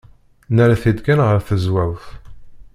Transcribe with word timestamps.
Nerra-t-id 0.55 0.99
kan 1.05 1.23
ɣer 1.27 1.37
tezwawt. 1.47 2.05